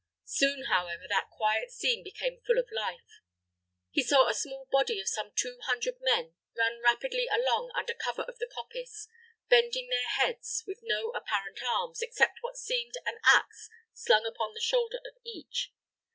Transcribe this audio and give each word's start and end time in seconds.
Soon, 0.25 0.63
however, 0.63 1.03
that 1.07 1.29
quiet 1.29 1.69
scene 1.69 2.03
became 2.03 2.41
full 2.41 2.57
of 2.57 2.71
life. 2.71 3.19
He 3.91 4.01
saw 4.01 4.27
a 4.27 4.33
small 4.33 4.65
body 4.71 4.99
of 4.99 5.07
some 5.07 5.31
two 5.35 5.59
hundred 5.65 5.97
men 6.01 6.33
run 6.57 6.79
rapidly 6.81 7.27
along 7.27 7.71
under 7.75 7.93
cover 7.93 8.23
of 8.23 8.39
the 8.39 8.49
coppice, 8.51 9.07
bending 9.47 9.89
their 9.89 10.07
heads, 10.07 10.63
with 10.65 10.79
no 10.81 11.11
apparent 11.11 11.61
arms, 11.61 12.01
except 12.01 12.39
what 12.41 12.57
seemed 12.57 12.95
an 13.05 13.19
ax 13.25 13.69
slung 13.93 14.25
upon 14.25 14.55
the 14.55 14.59
shoulder 14.59 14.97
of 15.05 15.19
each. 15.23 15.71